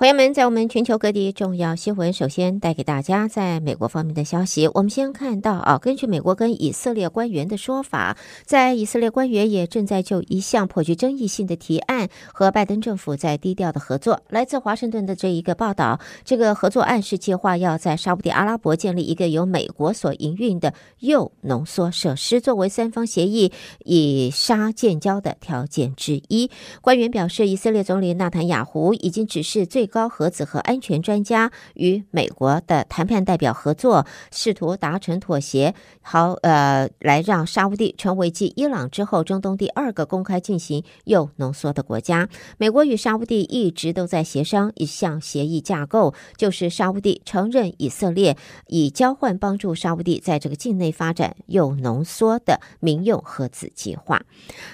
[0.00, 4.66] 朋友们，在我们全球各地重要新闻，首先带给大家在美国方面的消息。
[4.72, 8.16] 我们先看到啊，根据美国跟以色列官员的说法，
[8.46, 14.22] 在以色列官员也正在就一项颇具争议性的提案和拜登政府在低调的合作。
[14.30, 23.52] 来自华盛顿的这一个报道，这个合作案是计划要在沙乌地阿拉伯建立一个由美国所营运的铀浓缩设施，作为三方协议
[23.84, 26.50] 以沙建交的条件之一。
[26.80, 42.28] 官员表示，以色列总理纳坦雅胡已经指示最高核子和安全专家与美国的谈判代表合作，试图达成妥协，好，呃，来让沙乌地成为继伊朗之后中东第二个公开进行铀浓缩的国家。
[42.56, 48.36] 美国与沙乌地一直都在协商一项协议架构，就是沙乌地承认以色列
[48.68, 54.22] 以交换帮助沙乌地在这个境内发展铀浓缩的民用核子计划。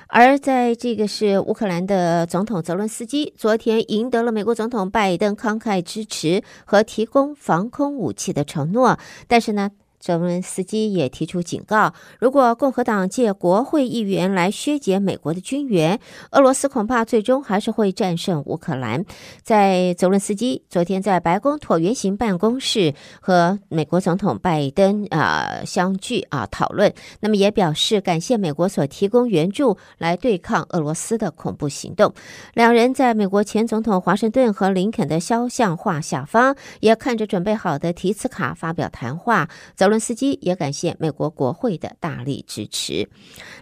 [0.08, 5.05] 而在这个是乌克兰的总统泽伦斯基昨天赢得了美国总统拜。
[5.06, 9.70] 拜登慷慨支持和提供防空武器的承诺，但是呢，
[10.06, 15.98] 泽伦斯基也提出警告：如果共和党借国会议员来削减美国的军援，
[16.30, 19.04] 俄罗斯恐怕最终还是会战胜乌克兰。
[19.42, 32.14] 在泽伦斯基昨天在白宫椭圆形办公室和美国总统拜登啊、相聚啊讨论，那么也表示感谢美国所提供援助来对抗俄罗斯的恐怖行动。
[32.54, 39.48] 两人在美国前总统华盛顿和林肯的肖像画下方，也看着准备好的题词卡发表谈话。
[39.74, 39.95] 泽伦。
[39.98, 43.08] 司机也感谢美国国会的大力支持。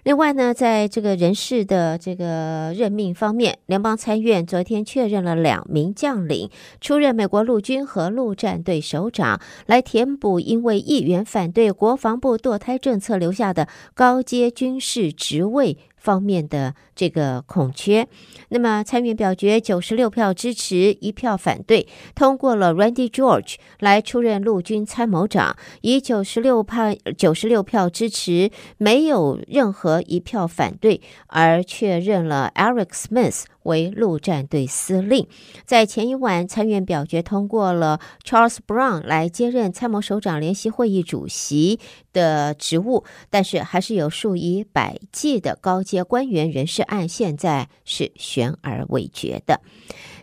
[0.02, 18.06] 另外呢，在这个人事的这个任命方面，联邦参院昨天确认了两名将领出任美国陆军和陆战队首长，来填补因为议员反对国防部堕胎政策留下的高阶军事职位方面的这个空缺，
[18.50, 33.45] 那么参院表决九十六票支持，一票反对，通过了 Randy George 来出任陆军参谋长，以九十六票九十六票支持，没有任何一票反对，而确认了 Eric Smith。
[33.64, 35.27] 为陆战队司令，
[35.67, 41.79] 在前一晚，参院表决通过了 Charles Brown 来接任参谋首长联席会议主席
[42.13, 49.61] 的职务，但是还是有数以百计的高阶官员人事案，现在是悬而未决的。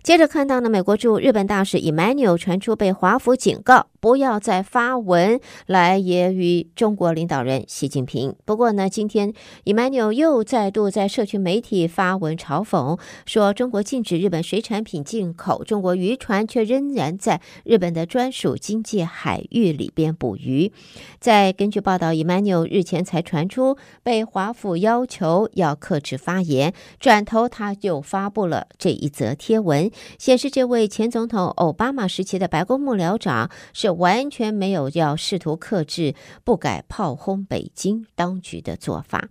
[0.02, 8.36] 接着看到呢，美国驻日本大使 Emanuel 传出被华府警告，不要再发文来揶揄中国领导人习近平。
[8.44, 9.32] 不过呢，今天
[9.66, 20.72] Emanuel 又再度在社区媒体发文嘲讽，说中国禁止日本水产品进口，中国渔船却仍然在日本的专属经济海域里边捕鱼。
[21.20, 29.92] 在根据报道，Emanuel 日前才传出被华府要求要克制发言，转头他就发布了这一则贴文。
[30.18, 39.30] 显示这位前总统奥巴马时期的白宫幕僚长是完全没有要试图克制、不改炮轰北京当局的做法。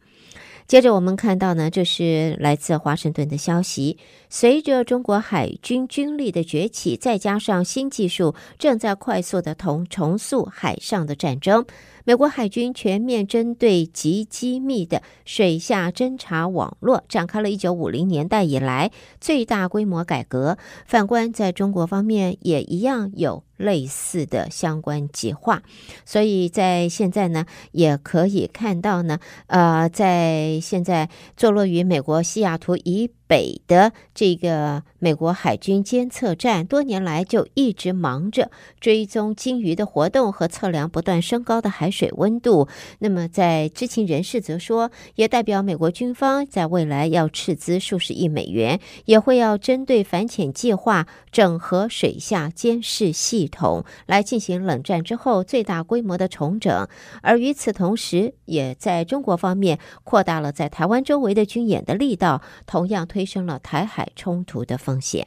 [0.67, 3.99] 接着我们看到呢，这是来自华盛顿的消息。
[4.29, 11.67] 随着中国海军军力的崛起，再加上新技术正在快速的同重塑海上的战争。
[12.05, 18.91] 美国海军全面针对极机密的水下侦察网络展开了一九五零年代以来
[19.21, 20.59] 最大规模改革。
[20.87, 25.63] 反观在中国方面，也一样有类似的相关计划。
[26.05, 42.67] 所以在现在呢，也可以看到呢，呃，在现在坐落于美国西雅图以北的这个美国海军监测站，多年来就一直忙着追踪鲸鱼的活动和测量不断升高的海水温度。
[42.99, 56.89] 那么，在知情人士则说，也代表美国军方在未来要斥资数十亿美元，也会要针对反潜计划整合水下监视系统，来进行冷战之后最大规模的重整。
[57.23, 63.20] 而与此同时，也在中国方面扩大了在台湾周围的军演的力道，同样推。
[63.21, 65.27] 发生了台海冲突的风险。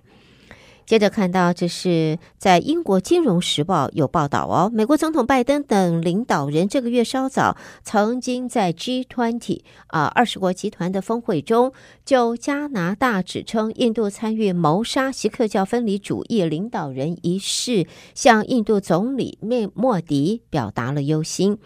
[0.86, 11.72] 接着看到，这是在英国《金融时报》有报道哦，美国总统拜登等领导人这个月稍早曾经在 G20 啊二十国集团的峰会中，
[12.04, 21.58] 就加拿大指称印度参与谋杀锡克教分离主义领导人一事，向印度总理莫莫迪表达了忧心。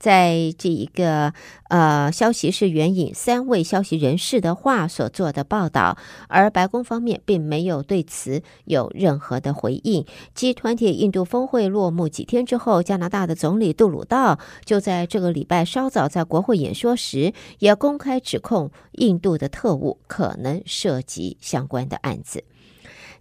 [0.00, 1.32] 在这一个
[1.68, 10.06] 呃消息是援引三位消息人士的话所做的报道，而白宫方面并没有对此有任何的回应。
[10.34, 22.42] G20 印度峰会落幕几天之后，加拿大的总理杜鲁道就在这个礼拜稍早在国会演说时，也公开指控印度的特务可能涉及相关的案子。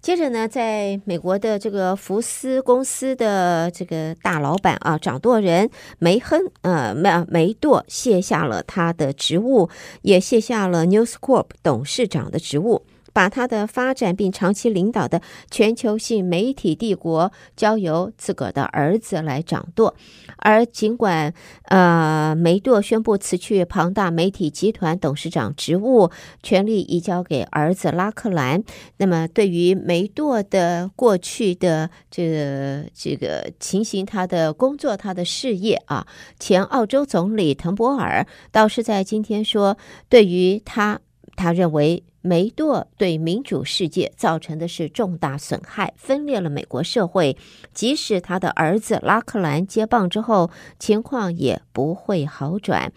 [0.01, 5.69] 接着呢，在美国的这个福斯公司的这个大老板啊，掌舵人
[5.99, 9.69] 梅亨呃梅梅舵卸下了他的职务，
[10.01, 12.85] 也卸下了 News Corp 董事长的职务。
[13.19, 15.21] 把他的发展并长期领导的
[15.51, 19.93] 全球性媒体帝国交由自个儿的儿子来掌舵，
[20.37, 21.33] 而尽管
[21.63, 26.09] 呃梅铎宣布辞去庞大媒体集团董事长职务，
[26.41, 28.63] 权力移交给儿子拉克兰，
[28.95, 36.07] 那么对于梅铎的过去的这个这个情形，他的工作，他的事业啊，
[36.39, 39.77] 前澳洲总理滕博尔倒是在今天说，
[40.07, 41.01] 对于他，
[41.35, 42.05] 他认为。
[42.21, 47.37] 梅铎对民主世界造成的是重大损害，分裂了美国社会。
[47.73, 52.91] 即使他的儿子拉克兰接棒之后，情况也不会好转。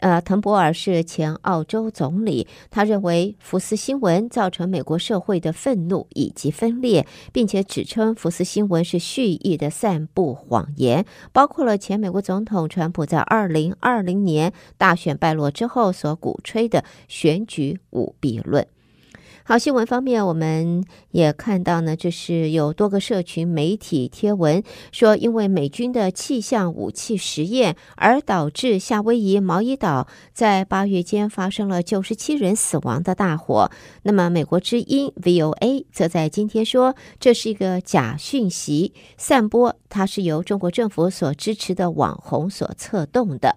[0.00, 18.66] 呃，滕博尔是前澳洲总理，他认为福斯新闻造成美国社会的愤怒以及分裂，并且指称福斯新闻是蓄意的散布谎言，包括了前美国总统川普在二零二零年大选败落之后所鼓吹的选举舞弊论。
[19.46, 33.70] 好，新闻方面，我们也看到呢，就是有多个社群媒体贴文说，因为美军的气象武器实验而导致夏威夷毛伊岛在八月间发生了九十七人死亡的大火。
[34.04, 43.56] 那么，美国之音 VOA 则在今天说，这是一个假讯息散播，它是由中国政府所支持的网红所策动的。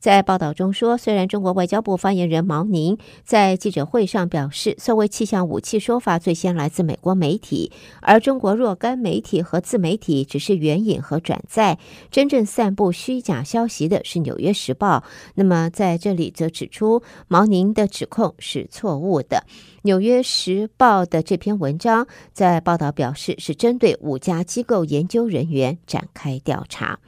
[0.00, 7.70] 在报道中说，虽然中国外交部发言人毛宁在记者会上表示，所谓气象武器说法最先来自美国媒体，
[8.00, 11.78] 而中国若干媒体和自媒体只是援引和转载，
[12.10, 14.98] 真正散布虚假消息的是《纽约时报》。
[15.34, 19.44] 那么在这里则指出，毛宁的指控是错误的。
[19.82, 27.00] 《纽约时报》的这篇文章在报道表示，是针对五家机构研究人员展开调查。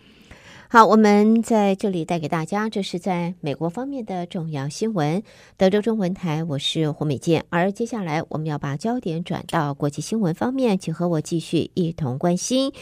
[0.72, 5.22] 好，我们在这里带给大家，这是在美国方面的重要新闻。
[5.58, 7.44] 德州中文台，我是胡美健。
[7.50, 12.72] 而接下来，我们要把焦点转到国际新闻方面，请和我继续一同关心。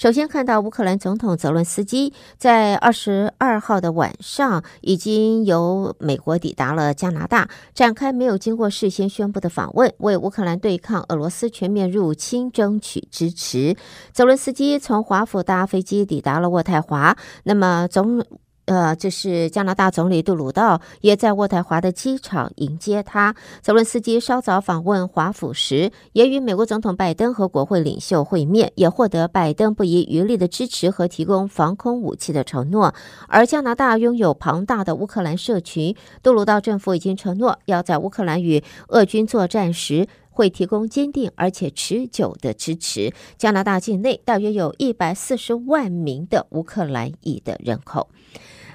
[0.00, 13.76] 首先看到乌克兰总统泽伦斯基在二十二号的晚上，已经由美国抵达了加拿大，展开没有经过事先宣布的访问，为乌克兰对抗俄罗斯全面入侵争取支持。
[14.10, 17.14] 泽伦斯基从华府搭飞机抵达了渥太华，
[17.44, 18.24] 那么总。
[18.66, 23.34] 呃，这是加拿大总理杜鲁道也在渥太华的机场迎接他。
[23.60, 32.94] 泽伦斯基稍早访问华府时，也与美国总统拜登和国会领袖会面，也获得拜登不遗余力的支持和提供防空武器的承诺。
[33.26, 43.12] 而加拿大拥有庞大的乌克兰社群，杜鲁道政府已经承诺要在乌克兰与俄军作战时会提供坚定而且持久的支持。
[43.36, 48.08] 加拿大境内大约有一百四十万名的乌克兰裔的人口。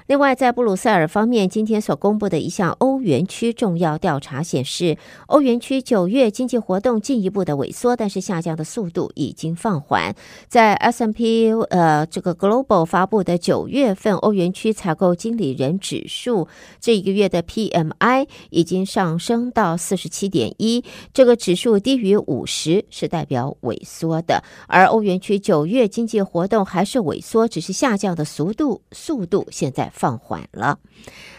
[0.06, 10.14] 另外，在布鲁塞尔方面，今天所公布的一项欧元区重要调查显示，欧元区九月经济活动进一步的萎缩，但是下降的速度已经放缓。
[10.46, 16.46] 在 S M P 呃这个 Global 发布的九月份欧元区采购经理人指数，
[16.78, 24.44] 这一个月的 PMI 已经上升到四十七点一，这个指数低于五十是代表萎缩的。
[24.68, 30.78] 而欧元区九月经济活动还是萎缩，只是下降的速度速度现在放缓了。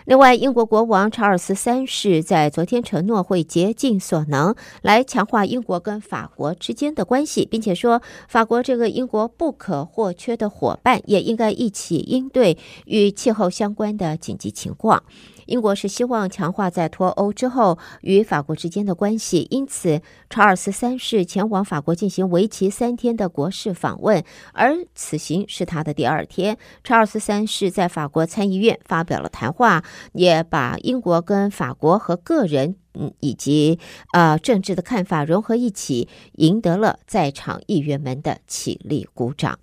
[0.07, 15.03] 另外，英国国王查尔斯三世在昨天承诺会竭尽所能来强化英国跟法国之间的关系，并且说，法国这个英国不可或缺的伙伴，也应该一起应对与气候相关的紧急情况。
[15.47, 26.57] 英国是希望强化在脱欧之后与法国之间的关系，因此查尔斯三世前往法国进行为期三天的国事访问，而此行是他的第二天。
[26.83, 29.81] 查尔斯三世在法国参议院发表了谈话，
[30.13, 33.79] 也把英国跟法国和个人嗯以及
[34.13, 39.59] 呃政治的看法融合一起，赢得了在场议员们的起立鼓掌。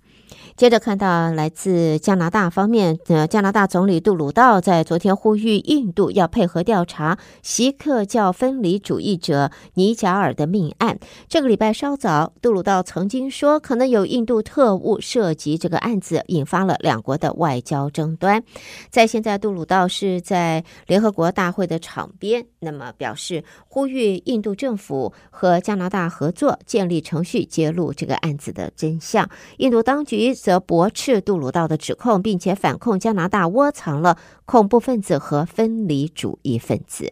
[0.55, 10.97] 接着看到来自加拿大方面，呃，加拿大总理杜鲁道在昨天呼吁印度要配合调查锡克教分离主义者尼贾尔的命案。
[11.27, 18.41] 这个礼拜稍早，杜鲁道曾经说可能有印度特务涉及这个案子，引发了两国的外交争端。
[18.89, 29.29] 在现在，杜鲁道是在联合国大会的场边，那么表示呼吁印度政府和加拿大合作，建立程序揭露这个案子的真相。
[29.57, 30.33] 印度当局。
[30.45, 37.11] 则驳斥杜鲁道的指控，并且反控加拿大窝藏了恐怖分子和分离主义分子。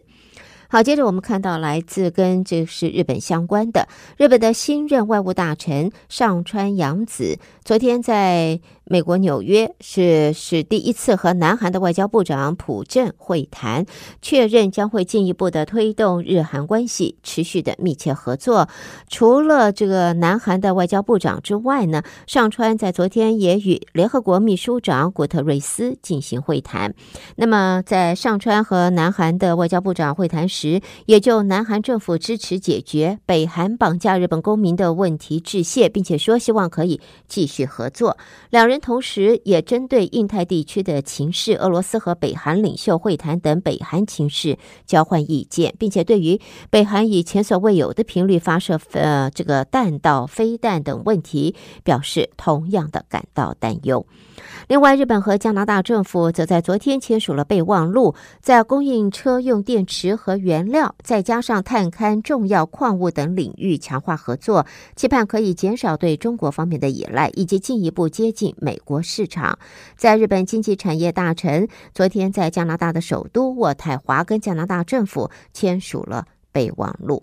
[0.68, 8.60] 好，接着我们看到来自跟这是日本相关的，日本的新任外务大臣上川洋子，昨天在。
[8.86, 13.86] 美国纽约是是第一次和南韩的外交部长朴正会谈，
[14.20, 18.68] 确认将会进一步的推动日韩关系持续的密切合作。
[19.08, 26.94] 除了这个南韩的外交部长之外呢，上川在昨天也与联合国秘书长古特瑞斯进行会谈。
[27.36, 38.18] 那么，在上川和南韩的外交部长会谈时，也就南韩政府支持解决北韩绑架日本公民的问题致谢，并且说希望可以继续合作。
[38.50, 38.73] 两人。
[38.80, 46.40] 同时，也针对印太地区的情势、俄罗斯和北韩领袖会谈等北韩情势交换意见，并且对于
[46.70, 54.06] 北韩以前所未有的频率发射呃这个弹道飞弹等问题，表示同样的感到担忧。
[54.68, 64.66] 另外，日本和加拿大政府则在昨天签署了备忘录，在供应车用电池和原料，再加上探勘重要矿物等领域强化合作，
[64.96, 69.58] 期盼可以减少对中国方面的依赖，以及进一步接近美国市场。
[69.94, 77.22] 在日本经济产业大臣昨天在加拿大的首都渥太华跟加拿大政府签署了备忘录。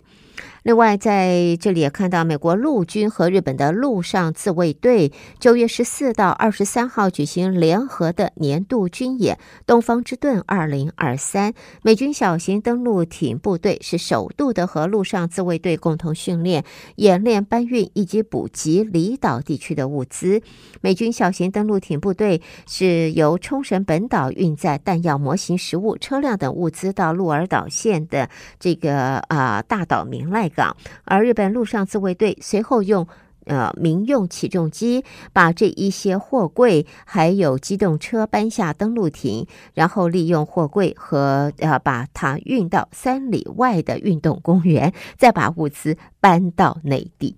[0.64, 11.52] 另外，在这里也看到，美国陆军和日本的陆上自卫队九月十四到二十三号举行联合的年度军演“东方之盾二零二三”。
[11.82, 16.64] 美军小型登陆艇部队是首度的和陆上自卫队共同训练、
[16.94, 20.42] 演练、搬运以及补给离岛地区的物资。
[20.80, 33.06] 美军小型登陆艇部队是由冲绳本岛运载弹药、模型、食物、车辆等物资到鹿儿岛县的这个啊、大岛鸣濑港，而日本陆上自卫队随后用
[33.46, 47.36] 呃民用起重机把这一些货柜还有机动车搬下登陆艇，然后利用货柜和呃把它运到三里外的运动公园，再把物资搬到内地。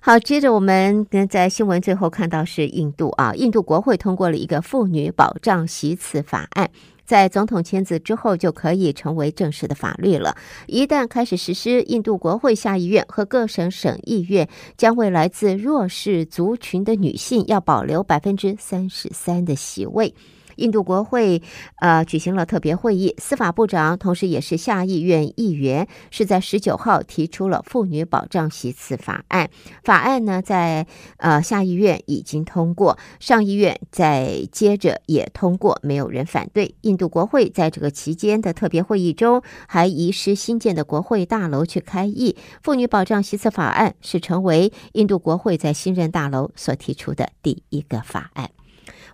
[0.00, 6.70] 好，接着我们在新闻最后看到是印度啊，印度国会通过了一个妇女保障席次法案。
[7.06, 10.36] 在总统签字之后，就可以成为正式的法律了。
[10.66, 20.12] 一旦开始实施，印度国会下议院和各省省议院将为来自弱势族群的女性要保留百分之三十三的席位。
[20.56, 21.42] 印度国会
[21.80, 29.48] 呃举行了特别会议，司法部长同时也是下议院议员，是在十九号提出了妇女保障席次法案。
[29.84, 30.86] 法案呢在
[31.18, 36.74] 呃下议院已经通过，上议院再接着也通过，没有人反对。
[36.82, 42.36] 印度国会在这个期间的特别会议中，还移师新建的国会大楼去开议。
[42.62, 48.50] 妇女保障席次法案是成为印度国会在新任大楼所提出的第一个法案。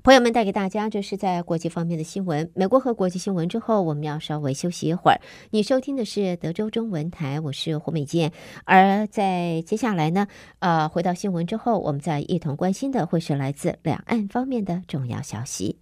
[0.03, 2.51] 朋友们带给大家，这是在国际方面的新闻。
[2.55, 5.21] 美国和国际新闻之后，我们要稍微休息一会儿。
[5.51, 8.33] 你收听的是德州中文台，我是胡美健。
[8.65, 10.27] 而在接下来呢，
[10.59, 15.79] 呃，回到新闻之后，我们再一同关心的会是来自两岸方面的重要消息。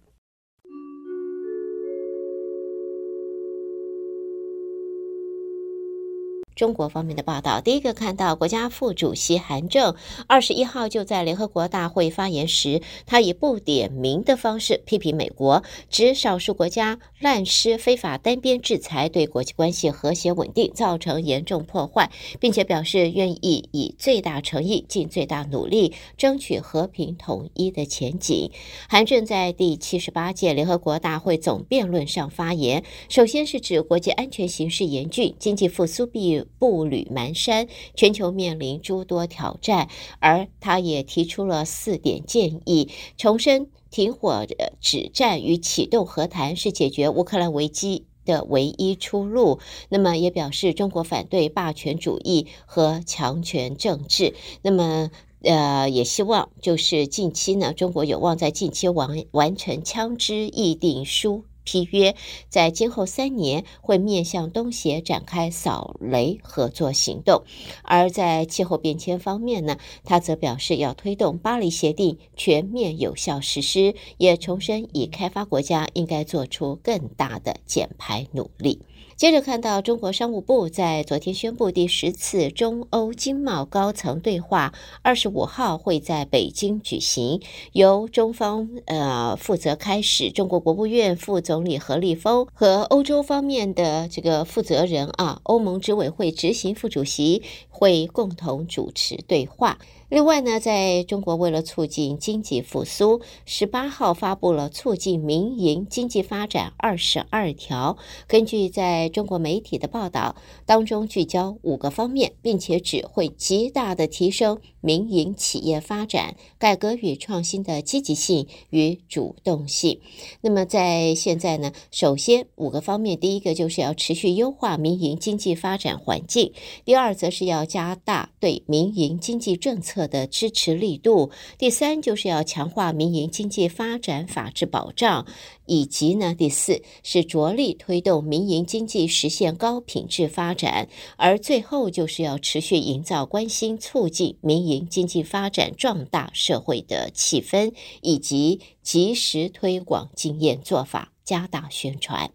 [6.61, 9.95] 中国方面的报道，第一个看到国家副主席韩正
[10.27, 28.51] 二十一号就在联合国大会发言时，他以不点名的方式批评美国，指少数国家滥施非法单边制裁，对国际关系和谐稳定造成严重破坏，并且表示愿意以最大诚意、尽最大努力争取和平统一的前景。
[28.87, 39.89] 韩正在第七十八届联合国大会总辩论上发言，首先是指国际安全形势严峻，经济复苏必步履蹒跚，全球面临诸多挑战，
[40.19, 44.45] 而他也提出了四点建议，重申停火
[44.79, 49.59] 止战与启动和谈是解决乌克兰危机的唯一出路。
[49.89, 54.33] 那么也表示中国反对霸权主义和强权政治。
[54.61, 55.09] 那么
[55.43, 61.45] 呃，也希望就是近期呢，中国有望在近期完完成枪支议定书。
[61.63, 62.15] 批约
[62.49, 67.43] 在今后三年会面向东协展开扫雷合作行动，
[67.83, 78.81] 而在气候变迁方面呢，他则表示要推动巴黎协定全面有效实施，也重申以开发国家应该做出更大的减排努力。
[79.21, 84.73] 接着看到，中国商务部在昨天宣布，第十次中欧经贸高层对话
[85.03, 87.39] 二十五号会在北京举行，
[87.71, 99.77] 由中方呃负责开始，中国国务院副总理何立峰和欧洲方面的这个负责人啊，欧盟执委会执行副主席会共同主持对话。
[100.11, 107.97] 另外呢，在中国为了促进经济复苏，十八号发布了促进民营经济发展二十二条。
[108.27, 119.99] 根据在中国媒体的报道，当中聚焦五个方面，并且只会极大的提升民营企业发展、改革与创新的积极性与主动性。
[120.41, 126.51] 那么在现在呢，首先五个方面，第一个就是要持续优化民营经济发展环境；
[126.85, 135.25] 第二，则是要加大对民营经济政策的支持力度，第三就是要强化民营经济发展法治保障，
[135.65, 152.31] 以及呢，第四是着力推动民营经济实现高品质发展，而最后就是要持续营造关心促进民营经济发展壮大社会的气氛，以及及时推广经验做法，加大宣传。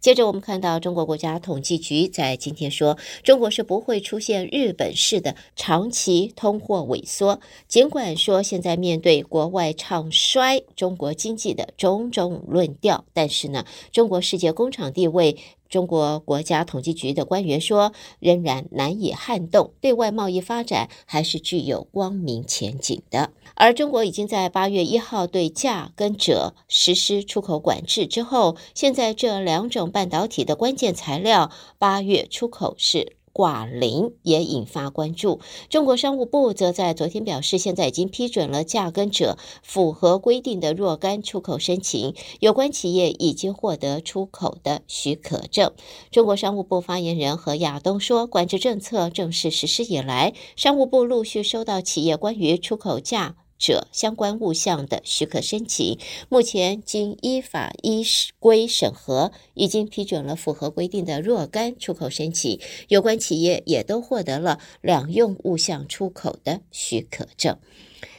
[0.00, 7.40] 接着，我们看到中国国家统计局在今天说，中国是不会出现日本式的长期通货萎缩。
[7.66, 15.36] 尽管说现在面对国外唱衰中国经济的种种论调，但是呢，中国世界工厂地位。
[15.68, 23.30] 中国国家统计局的官员说，仍然难以撼动，对外贸易发展还是具有光明前景的。
[23.54, 33.17] 而中国已经在八月一号对价跟锗实施出口管制之后，现在这两种半导体的关键材料，八月出口是。
[33.38, 35.38] 挂零也引发关注。
[35.70, 45.70] 中国商务部则在昨天表示，现在已经批准了价跟者符合规定的若干出口申请，有关企业已经获得出口的许可证。
[46.10, 53.36] 中国商务部发言人何亚东说，管制政策正式实施以来，商务部陆续收到企业关于出口价。
[53.58, 55.98] 者相关物项的许可申请，
[56.28, 58.04] 目前经依法依
[58.38, 67.58] 规审核，已经批准了符合规定的若干出口申请，有关企业也都获得了两用物项出口的许可证。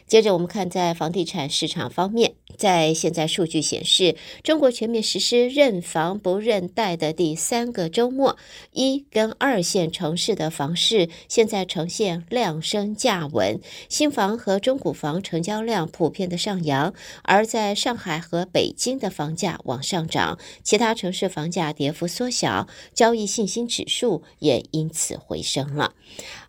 [0.09, 8.35] 接着我们看，在房地产市场方面，在现在数据显示，中国全面实施认房不认贷的第三个周末，
[8.73, 16.91] 一跟二线城市的房市现在呈现量升价稳，新房和中古房成交量普遍的上扬，
[17.21, 25.93] 而在上海和北京的房价往上涨，其他城市房价跌幅缩小，交易信心指数也因此回升了。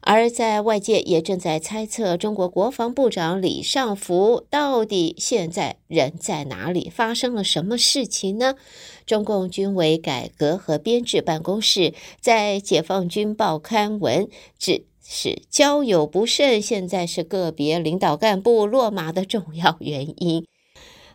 [0.00, 6.88] 而在外界也正在猜测，中国国防部长李李尚福到底现在人在哪里？
[6.88, 8.54] 发生了什么事情呢？
[9.04, 20.46] 中共军委改革和编制办公室在《解放军报》刊文，指是交友不慎，现在是个别领导干部落马的重要原因。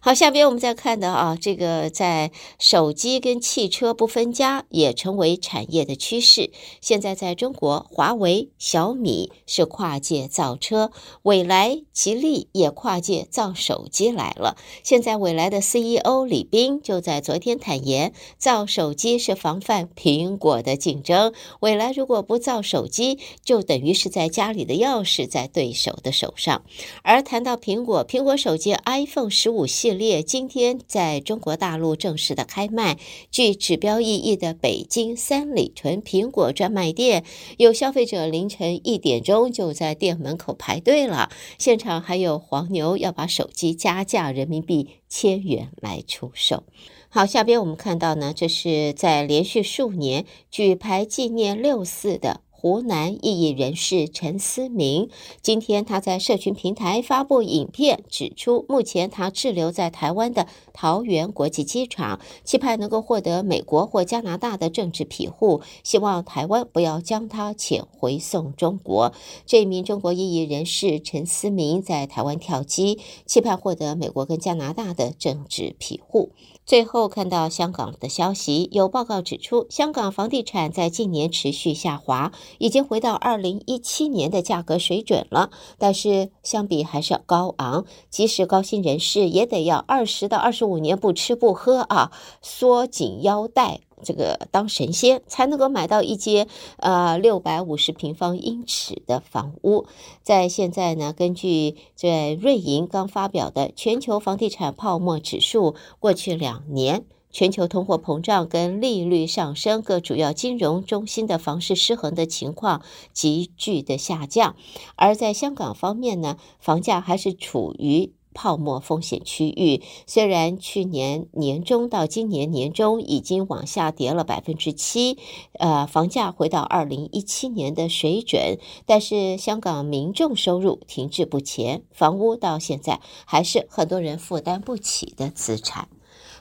[0.06, 6.52] 好，下边我们再看到啊，这个在手机跟汽车不分家也成为产业的趋势。
[6.80, 10.92] 现在在中国，华为、小米是跨界造车，
[11.24, 14.58] 蔚来、吉利也跨界造手机来了。
[14.84, 21.34] 现在蔚来的 CEO 李斌就在昨天坦言，造手机是防范苹果的竞争。
[21.60, 26.62] 蔚来如果不造手机，就等于是在家里的钥匙在对手的手上。
[27.02, 30.22] 而谈到苹果，苹果手机 iPhone 十五系列。
[30.22, 33.00] 今天在中国大陆正式的开卖，
[33.32, 37.24] 具指标意义的北京三里屯苹果专卖店，
[37.58, 46.64] 有消费者凌晨一点钟就在店门口排队了，现场还有黄牛要把手机加价人民币千元来出售。
[47.10, 52.42] 好，下边我们看到呢，这是在连续数年举牌纪念六四的。
[52.66, 55.12] 湖南异议人士陈思明，
[55.44, 69.14] 今天他在社群平台发布影片，指出目前他滞留在台湾的桃园国际机场，期盼能够获得美国或加拿大的政治庇护，希望台湾不要将他遣回送中国。
[69.46, 72.98] 这一名中国异议人士陈思明在台湾跳机，
[73.28, 76.32] 期盼获得美国跟加拿大的政治庇护。
[76.66, 85.52] 最后看到香港的消息，有报告指出，香港房地产在近年持续下滑，已经回到二零一七年的价格水准了。
[85.78, 93.82] 但是相比还是要高昂，即使高薪人士也得要二十到二十五年不吃不喝啊，缩紧腰带。
[94.04, 99.86] 这个当神仙才能够买到一间呃六百五十平方英尺的房屋。
[100.22, 112.82] 在现在呢，根据这瑞银刚发表的全球房地产泡沫指数，过去两年全球通货膨胀跟利率上升，各主要金融中心的房市失衡的情况
[113.12, 114.56] 急剧的下降。
[114.96, 118.14] 而在香港方面呢，房价还是处于。
[118.36, 119.82] 泡沫风险区域。
[120.06, 125.18] 虽然去年年中到今年年中已经往下跌了百分之七，
[125.54, 135.88] 呃，房价回到二零一七年的水准，但是香港民众收入停滞不前，房屋到现在还是很多人负担不起的资产。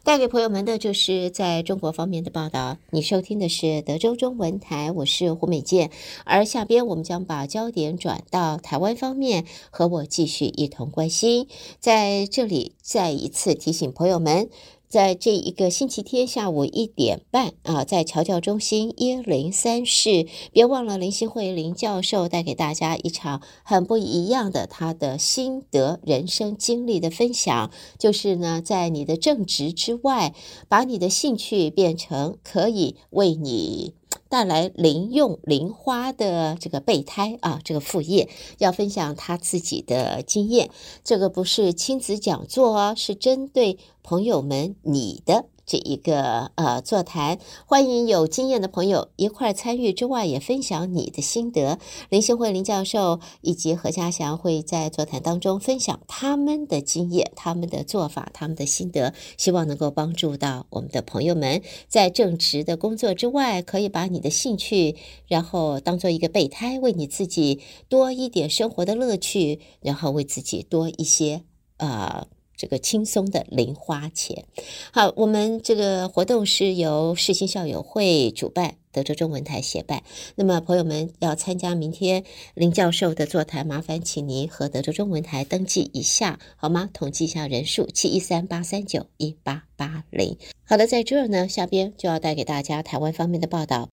[0.04, 2.76] 带给朋友们的就是在中国方面的报道。
[2.90, 5.90] 你收听的是德州中文台，我是胡美健。
[6.24, 11.48] 而下边我们将把焦点转到台湾方面，和我继续一同关心。
[11.80, 14.50] 在这里再一次提醒朋友们。
[14.94, 30.32] 在这一个星期天下午一点半啊，在侨教中心一零三室，别忘了林心慧林教授带给大家一场很不一样的他的心得、人生经历的分享，就是呢，在你的正职之外，
[30.68, 33.94] 把你的兴趣变成可以为你。
[34.34, 40.70] 带来零用零花的这个备胎啊，这个副业要分享他自己的经验。
[41.04, 45.44] 这个不是亲子讲座啊，是针对朋友们你的。
[45.66, 51.78] 这一个呃座谈，欢迎有经验的朋友一块参与之外，也分享你的心得。
[52.10, 64.96] 林信惠林教授以及何嘉祥会在座谈当中分享他们的经验、他们的做法、他们的心得，希望能够帮助到我们的朋友们，在正职的工作之外，可以把你的兴趣，
[65.26, 71.42] 然后当做一个备胎，为你自己多一点生活的乐趣，然后为自己多一些
[71.78, 72.26] 呃。
[72.56, 74.44] 这个轻松的零花钱，
[74.92, 80.02] 好，我们这个活动是由世新校友会主办，德州中文台协办。
[80.36, 86.88] 那么，朋友们要参加明天林教授的座谈，麻烦请您和德州中文台登记一下，好吗？
[86.92, 90.36] 统计一下人数：七一三八三九一八八零。
[90.64, 93.93] 好的，在这儿呢，下边就要带给大家台湾方面的报道。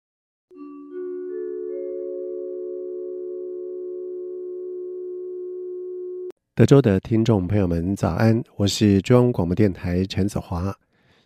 [6.57, 8.43] 德州的听众朋友们，早安！
[8.55, 10.75] 我是中央广播电台陈子华，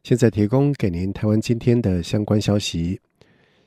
[0.04, 3.00] 现在提供给您台湾今天的相关消息。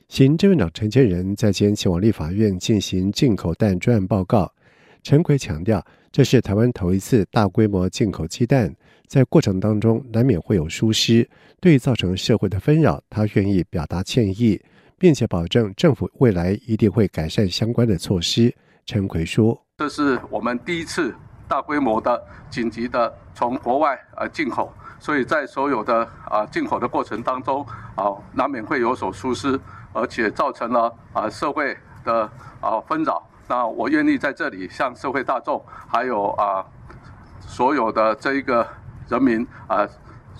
[0.07, 4.53] 行政院长陈建仁在今天前往立法院进行进口蛋专案报告。
[5.01, 8.71] 陈奎强调，这是台湾头一次大规模进口鸡蛋，
[9.07, 11.27] 在过程当中难免会有疏失，
[11.59, 14.61] 对造成社会的纷扰，他愿意表达歉意，
[14.99, 18.53] 并且保证政府未来一定会改善相关的措施。
[18.85, 21.11] 陈奎说：“这是我们第一次。”
[21.47, 29.59] 大规模的紧急的从国外呃进口，所以在所有的啊进口的过程当中啊，难免会有所疏失，
[29.93, 32.29] 而且造成了啊社会的
[32.61, 33.21] 啊纷扰。
[33.47, 36.65] 那我愿意在这里向社会大众还有啊
[37.39, 38.67] 所有的这一个
[39.07, 39.87] 人民啊，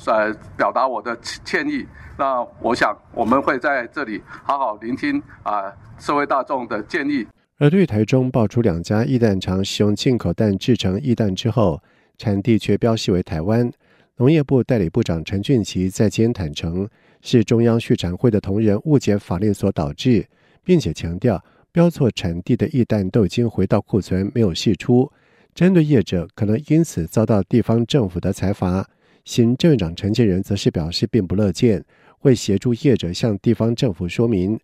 [0.07, 1.87] 呃表达我的歉意。
[2.17, 7.27] 那我想我们会在这里好好聆听啊社会大众的建议。
[7.57, 11.81] 而对台中爆出两家液蛋厂使用进口蛋制成液蛋之后，
[12.17, 13.71] 产地却标示为台湾，
[14.17, 16.85] 农业部代理部长陈俊奇在今天坦承，
[17.21, 20.27] 是中央畜产会的同仁误解法令所导致，
[20.65, 21.41] 并且强调
[21.71, 25.09] 标错产地的液蛋都已经回到库存，没有释出。
[25.53, 28.85] 针对业者可能因此遭到地方政府的裁罚，
[29.23, 31.85] 行政院长陈建仁则是表示并不乐见，
[32.19, 34.59] 会协助业者向地方政府说明。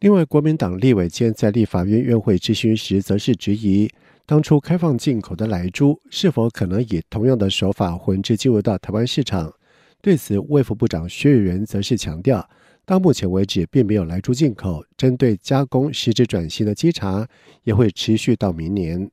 [0.00, 3.86] 另外，国民党立委兼在立法院院会质询时，则是质疑
[4.24, 9.52] 当初开放进口的莱猪是否可能以同样的手法混制进入到台湾市场。
[10.00, 12.48] 对此，卫副部长薛瑞元则是强调，
[12.86, 14.82] 到目前为止并没有莱猪进口。
[14.96, 17.28] 针对加工实质转型的稽查，
[17.64, 19.10] 也会持续到明年。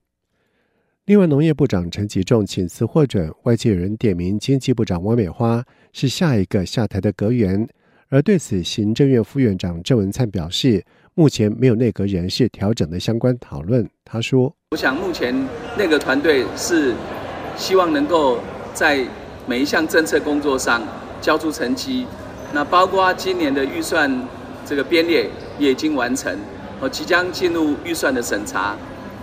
[1.03, 7.67] 另外，农业部长陈吉仲请辞获准，外界有人点名经济部长王美花是下一个下台的阁员。
[8.09, 10.81] 而对此，行政院副院长郑文灿表示，
[11.13, 13.85] 目前没有内阁人事调整的相关讨论。
[14.05, 15.35] 他说：“我想目前
[15.77, 16.93] 内阁团队是
[17.57, 18.39] 希望能够
[18.73, 19.05] 在
[19.45, 20.81] 每一项政策工作上
[21.19, 22.07] 交出成绩。
[22.53, 24.09] 那包括今年的预算
[24.65, 26.33] 这个编列也已经完成，
[26.79, 28.73] 我即将进入预算的审查。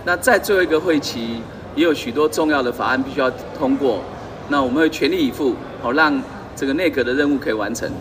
[0.05, 1.41] 那在最后一个会期，
[1.75, 4.03] 也有许多重要的法案必须要通过。
[4.47, 6.21] 那我们会全力以赴，好让
[6.55, 7.91] 这个内阁的任务可以完成。”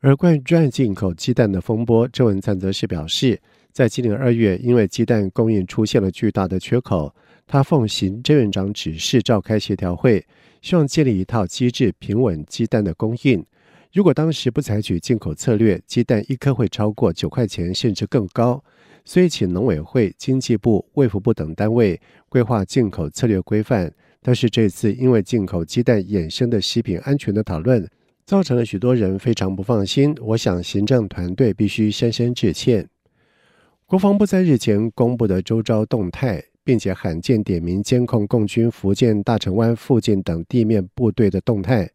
[0.00, 3.40] 而关于专案进口鸡蛋的风波，郑文灿则是表示，
[3.72, 7.14] 在今年二月，因为鸡蛋供应出现了巨大的缺口，
[7.46, 10.24] 他奉行政院长指示召开协调会，
[10.60, 13.44] 希望建立一套机制，平稳鸡蛋的供应。
[13.92, 18.62] 如果当时不采取进口策略，鸡蛋一颗会超过九块钱，甚至更高。
[19.04, 23.90] 所以，请农委会、经济部、卫福部等单位规划进口策略规范。
[24.20, 27.88] 但是这次因为进口鸡蛋衍生的食品安全的讨论。
[28.26, 30.12] 造成了许多人非常不放心。
[30.20, 32.88] 我想行政团队必须深深致歉。
[33.86, 41.88] 国防部在日前公布的周遭动态，并且罕见点名监控共军福建大城湾附近等地面部队的动态。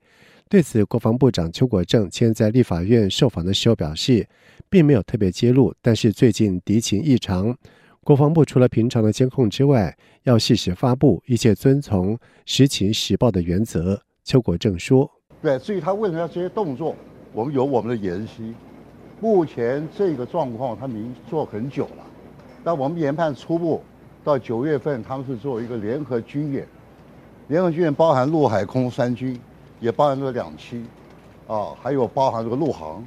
[0.48, 4.26] 对此，国防部长邱国正今在立法院受访的时候表示，
[4.70, 7.54] 并没有特别揭露，但是最近敌情异常，
[8.06, 14.02] 国防部除了平常的监控之外，要适时发布，一切遵从实情实报的原则。
[14.24, 15.10] 邱国正说
[15.42, 16.96] ：“对，至于他为什么要这些动作，
[17.34, 18.54] 我们有我们的研析。
[19.20, 22.06] 目前这个状况，他们已经做很久了。
[22.64, 23.82] 但我们研判初步，
[24.24, 26.68] 到九月份他们是做一个联合军演，
[27.48, 29.40] 联合军演包含陆海空三军，
[29.80, 30.84] 也包含这个两栖，
[31.48, 33.04] 啊，还有包含这个陆航，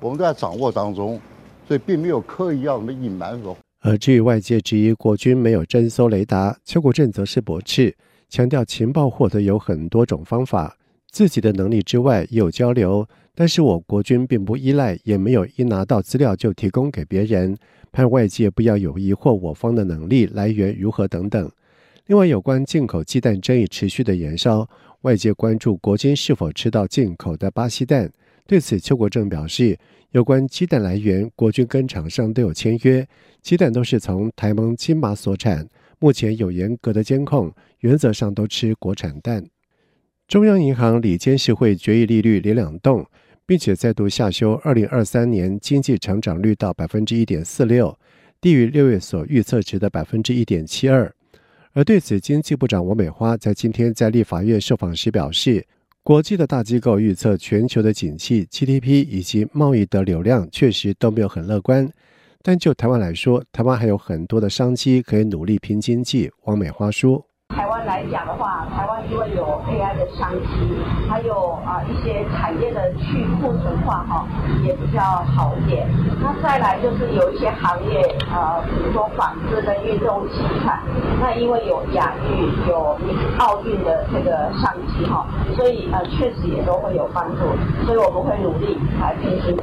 [0.00, 1.18] 我们都在掌握当中，
[1.66, 7.94] 所以并没有刻意要什么隐瞒什么。”而至于外界质疑国军没有侦搜雷达，邱国正则是驳斥，
[8.28, 10.76] 强调情报获得有很多种方法，
[11.10, 13.06] 自己的能力之外也有交流。
[13.34, 17.56] 但是我国军并不依赖，也没有一拿到资料就提供给别人，
[17.92, 21.48] 盼外界不要有疑惑我方的能力来源如何等等。
[22.06, 24.68] 另外，有关进口鸡蛋争议持续的延烧，
[25.02, 28.10] 外界关注国军是否吃到进口的巴西蛋。
[28.44, 29.78] 对此，邱国正表示，
[30.10, 33.06] 有关鸡蛋来源，国军跟厂商都有签约。
[33.40, 35.68] 鸡蛋都是从台盟金马所产，
[36.00, 39.44] 目前有严格的监控，原则上都吃国产蛋。
[40.28, 43.06] 中央银行理监事会决议利率连两动，
[43.46, 47.98] 并且再度下修二零二三年经济成长率到百分之一点四六，
[48.38, 51.10] 低于六月所预测值的百分之一点七二。
[51.72, 55.66] 而对此，经济部长王美花在今天在立法院受访时表示，
[56.02, 61.90] 国际的大机构预测全球的景气、GDP 以及贸易的流量确实都没有很乐观。
[62.42, 66.30] 但就台湾来说，台湾还有很多的商机可以努力拼经济。
[66.44, 67.26] 王美花说
[67.88, 70.76] ：“来讲的话，台湾因为有 AI 的商机，
[71.08, 74.28] 还有啊一些产业的去库存化哈，
[74.62, 75.88] 也比较好一点。
[76.20, 80.82] 那再来就是有一些行业啊，比如说纺织跟运动器材，
[81.18, 82.98] 那因为有亚运、有
[83.38, 87.38] 奥运的这个商机哈，所以呃确实也都会有帮助。
[87.86, 89.62] 所以我们会努力来拼经济。”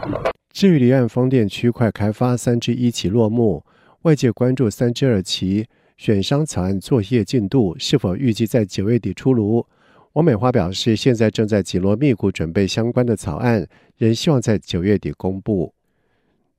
[0.52, 3.64] 至于离岸风电区块开发三之一期落幕，
[4.02, 9.66] 外界关注三之二期选商草案作业进度是否预计在九月底出炉。
[10.14, 15.74] 王美花表示，现在正在紧锣密鼓准备相关的草案，仍希望在九月底公布。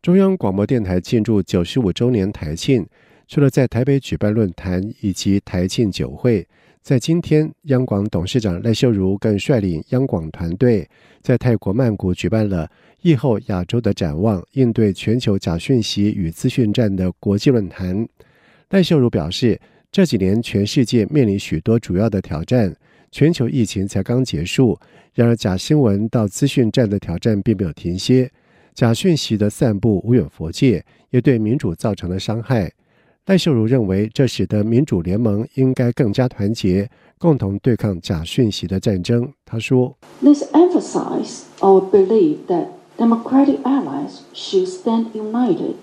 [0.02, 2.86] 中央广播电台庆祝九十五周年台庆，
[3.26, 6.46] 除了在台北举办论坛以及台庆酒会，
[6.82, 10.88] 在今天，央广董事长赖秀如更率领央广团队
[11.20, 12.70] 在泰国曼谷举办了。
[13.02, 18.06] 疫后亚洲的展望，应对全球假讯息与资讯战的国际论坛。
[18.68, 19.60] 戴秀如表示，
[19.92, 22.74] 这几年全世界面临许多主要的挑战，
[23.12, 24.76] 全球疫情才刚结束，
[25.14, 28.28] 然而假新闻到资讯战的挑战并没有停歇，
[28.74, 32.72] 假讯息的散布无远弗届，也对民主造成了伤害。
[33.24, 39.32] 戴秀如认为，这使得民主联盟应该更加团结，共同对抗假讯息的战争。
[39.44, 42.66] 他说：“This emphasize our belief that.”
[42.98, 45.74] Democratic allies should stand united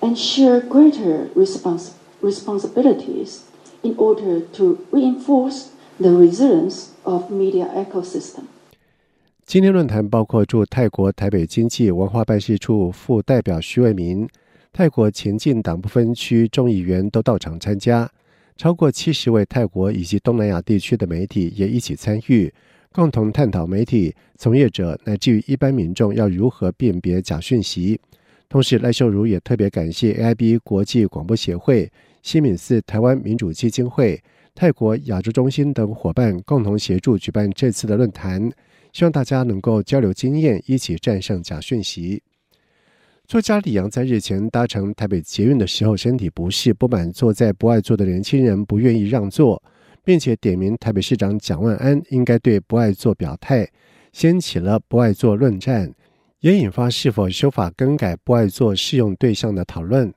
[0.00, 1.88] and share greater respons.”
[2.22, 3.40] Responsibilities
[3.82, 5.66] in order to reinforce
[5.98, 8.44] the resilience of media ecosystem.
[9.44, 14.26] 今天论坛包括驻泰国台北经济文化办事处副代表徐伟民、
[14.72, 18.10] 泰国前进党不分区众议员都到场参加，
[18.56, 22.52] 超过七十位泰国以及东南亚地区的媒体也一起参与。
[22.92, 27.98] 共同探讨媒体从业者乃至于一般民众要如何辨别假讯息。
[28.48, 31.90] 同时，赖秀如也特别感谢 AIB 国际广播协会、
[32.22, 34.22] 西敏寺台湾民主基金会、
[34.54, 38.50] 泰国亚洲中心等伙伴共同协助举办这次的论坛，
[38.92, 42.22] 希望大家能够交流经验，一起战胜假讯息。
[43.26, 49.62] 作家李阳在日前搭乘台北捷运的时候，身体不适，不满坐在不爱坐的年轻人不愿意让座。
[50.04, 53.68] 并且点名台北市长蒋万安应该对不爱坐表态，
[54.12, 55.94] 掀起了不爱坐论战，
[56.40, 60.12] 也引发是否修法更改不爱坐适用对象的讨论。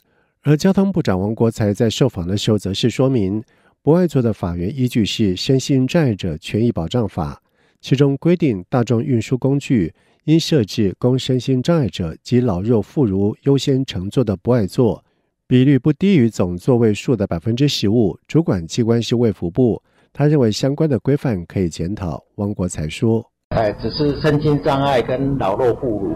[0.47, 3.43] 而交通部长王国材在受访的时候则是说明，
[3.81, 7.41] 不爱坐的法源依据是《身心障碍者权益保障法》，
[7.81, 9.91] 其中规定大众运输工具
[10.25, 15.03] 应设置供身心障碍者及老弱妇孺优先乘坐的不爱坐。
[15.47, 19.81] 比率不低于总座位数的百分之十五，主管机关是卫福部。
[20.13, 22.23] 他认为相关的规范可以检讨。
[22.35, 26.15] 王国才说：“哎，只是身心障碍跟老弱妇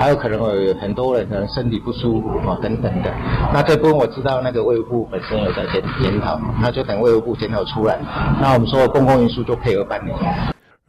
[0.00, 3.14] 还有可能有很多人可能身体不舒服啊等等的。
[3.52, 8.00] 那这部分我知道那个卫福部本身有在检检讨，那就等卫福部检讨出来。
[8.40, 10.10] 那我们说公共运输就配合办理。”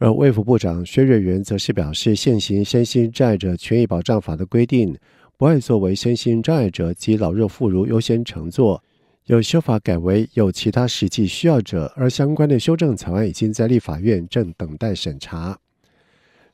[0.00, 4.96] 而卫福部长薛瑞元则是表示，现行身心障碍者权益保障法的规定。
[5.36, 8.82] 不爱作为身心障碍者及老弱妇孺优先乘坐，
[9.26, 15.58] 有修法改为有其他实际需要者，而相关的修正草案已经在立法院正等待审查。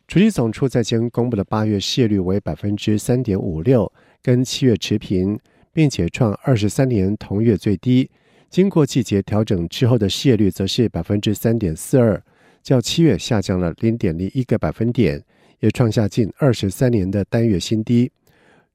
[0.08, 3.92] 主计总处在今公布的八月失业率为百分之三点五六，
[4.22, 5.38] 跟七月持平，
[5.70, 8.10] 并且创二十三年同月最低。
[8.48, 12.24] 经过季节调整之后的失业率则是百分之三点四二，
[12.62, 15.22] 较七月下降了零点零一个百分点，
[15.60, 18.10] 也创下近二十三年的单月新低。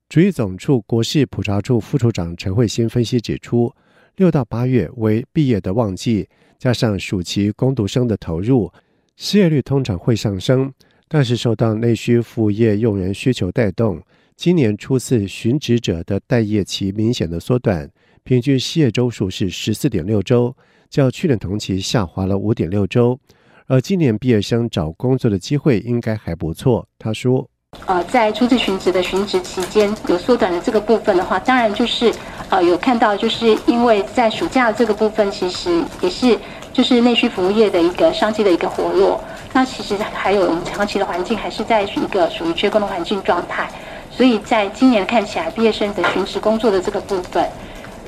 [0.08, 3.74] 主计总处国势普查处副处长陈慧欣分析指出。
[4.18, 8.72] 六到八月为毕业的旺季，加上暑期工读生的投入，
[9.16, 10.72] 失业率通常会上升。
[11.14, 14.02] 但是受到内需服务业用人需求带动，
[14.36, 17.88] 今年初次寻职者的待业期明显的缩短，
[18.24, 20.56] 平均失业周数是十四点六周，
[20.90, 23.20] 较去年同期下滑了五点六周。
[23.68, 27.48] 而今年毕业生找工作的机会应该还不错，他说。
[27.86, 32.12] 呃，在初次寻职的寻职期间有缩短的这个部分的话，当然就是
[32.50, 36.36] 呃有看到，就是因为在暑假这个部分，其实也是
[36.74, 39.24] 就是内需服务业的一个商机的一个活络。
[39.54, 43.72] 那其实还有我们长期的环境还是在一个属于缺工的环境状态，
[44.10, 47.48] 所以在今年看起来，毕业生的寻职工作的这个部分，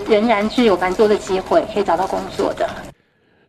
[0.08, 2.68] 仍然是有蛮多的机会可以找到工作的。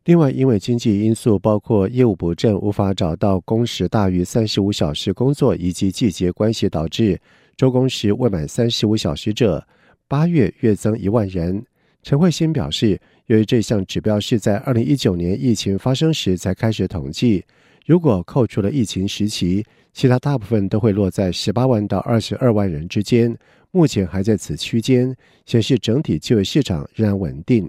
[0.05, 7.19] 另外，因为经济因素，包括业务不振、无法找到工时大于三十五小时工作，以及季节关系，导致
[7.57, 9.67] 周工时未满三十五小时者，
[10.07, 11.65] 八月月增一万人。
[12.05, 17.45] 陈慧欣表示，由于这项指标是在二零一九年疫情发生时才开始统计，
[17.85, 23.37] 如果扣除了疫情时期，其他大部分都会落在十八万到二十二万人之间，
[23.73, 27.69] 目前还在此区间，显示整体就业市场仍然稳定。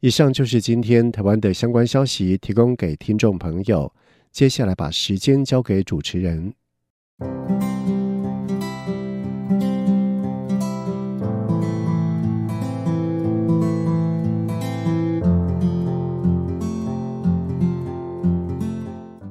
[0.00, 3.92] 以上就是今天台湾的相关消息，提供给听众朋友。
[4.30, 6.54] 接下来把时间交给主持人。